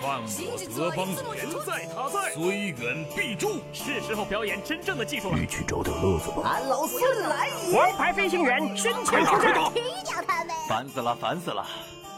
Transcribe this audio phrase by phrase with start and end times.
[0.00, 3.60] 犯我德邦人在他在，虽远必诛。
[3.72, 5.38] 是时候表演真正的技术了。
[5.38, 6.42] 一起找点乐子吧。
[6.44, 7.76] 俺老孙来也！
[7.76, 10.54] 王牌飞行员身前出战，踢掉他们！
[10.66, 11.66] 烦死了，烦死了！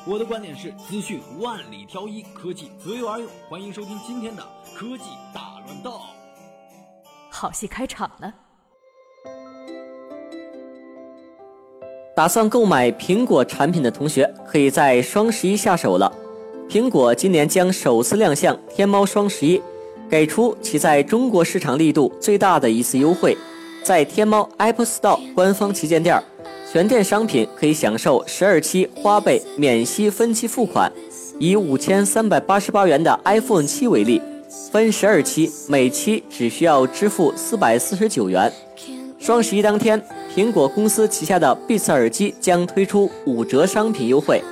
[0.06, 3.28] 我的观点是：资讯万里挑一，科技择优而用。
[3.48, 4.42] 欢迎收听今天的
[4.76, 5.04] 科技
[5.34, 6.00] 大乱斗。
[7.30, 8.32] 好戏开场了。
[12.14, 16.12] 打算购买苹果产品的同学，可以在双十一下手了。
[16.72, 19.60] 苹果今年将首次亮相天猫双十一，
[20.08, 23.36] 给出其在中国市场力度最大的一次优惠。
[23.84, 26.18] 在天猫 Apple Store 官方旗舰店，
[26.72, 30.90] 全店商品可以享受十二期花呗免息分期付款。
[31.38, 34.22] 以五千三百八十八元的 iPhone 七为例，
[34.70, 38.50] 分十二期，每期只需要支付四百四十九元。
[39.18, 40.02] 双十一当天。
[40.34, 44.42] 苹果公司旗下的 Beats 耳机将推出五折商品优惠，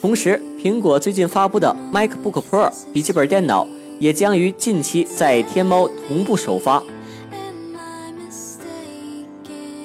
[0.00, 3.68] 同时，苹果最近发布的 MacBook Pro 笔记本电脑
[3.98, 6.82] 也将于近期在天猫同步首发。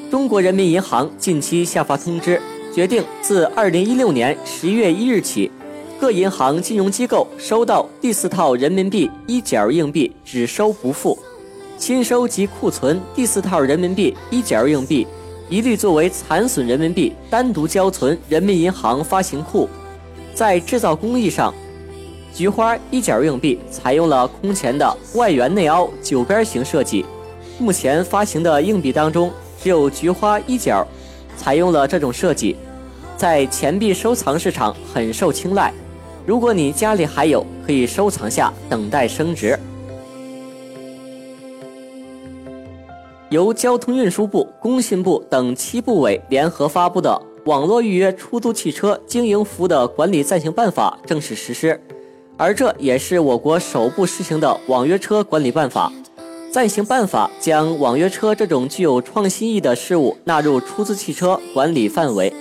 [0.09, 2.42] 中国人民银行近期下发通知，
[2.73, 5.52] 决定自2016年11月1日起，
[6.00, 11.20] 各银行金融机构收到第四套人民币一角硬币只收不付。
[11.78, 15.06] 新收及库存第四套人民币一角硬币，
[15.50, 19.68] 一律作为残损人民币单独交存人民银行发行库。
[20.36, 21.53] 在制造工艺上，
[22.33, 27.05] 菊花一角硬币采用了空前的外圆内凹九边形设计。
[27.58, 29.31] 目前发行的硬币当中，
[29.63, 30.86] 只有菊花一角
[31.38, 32.58] 采用了这种设计，
[33.16, 35.73] 在钱币收藏市场很受青睐。
[36.25, 39.58] 如果你家里还有，可以收藏下，等待升值。
[43.30, 47.09] 由交通运输部、工信部等七部委联合发布的
[47.46, 51.80] 《网络预约出租汽车经营服务的管理暂行办法》正式实施，
[52.38, 55.92] 而这也是我国首部实行的网约车管理办法。
[56.52, 62.34] 暂行办法将网约车这种具有创新意的事物纳入出租汽车管理范围，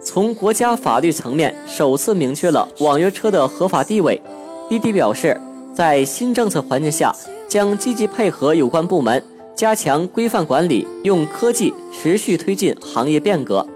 [0.00, 4.20] 从国家法律层面首次明确了网约车的合法地位。
[4.68, 5.40] 滴滴表示，
[5.74, 7.12] 在新政策环境下，
[7.48, 9.20] 将积极配合有关部门。
[9.56, 13.66] 加强规范管理，用科技持续推进行业变革。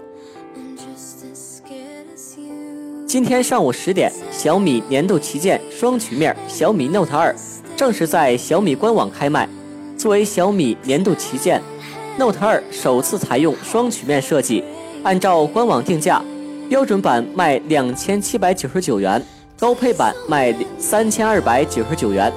[3.13, 7.35] 今天上午十点，小米年度旗舰双曲面小米 Note 二
[7.77, 9.47] 正式在小米官网开卖。
[9.95, 11.61] 作为小米年度旗舰
[12.17, 14.63] ，Note 二首次采用双曲面设计。
[15.03, 16.23] 按照官网定价，
[16.67, 19.23] 标准版卖两千七百九十九元，
[19.59, 22.33] 高配版卖三千二百九十九元。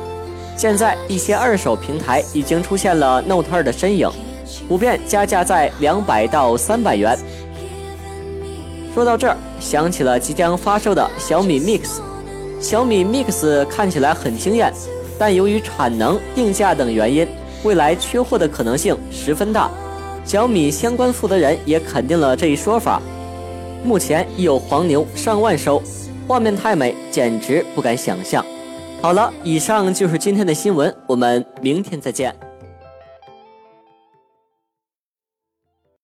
[0.59, 4.11] 现在一些二手平台已经出现了 Note 二的身影，
[4.69, 7.19] 普遍加价在两百到三百元。
[8.97, 12.01] 说到这儿，想起了即将发售的小米 Mix。
[12.59, 14.73] 小米 Mix 看起来很惊艳，
[15.19, 17.29] 但由于产能、定价等原因，
[17.63, 19.71] 未来缺货的可能性十分大。
[20.25, 23.03] 小米相关负责人也肯定了这一说法。
[23.85, 25.83] 目前已有黄牛上万收，
[26.27, 28.43] 画面太美，简直不敢想象。
[29.03, 32.35] 好了，以上就是今天的新闻，我们明天再见。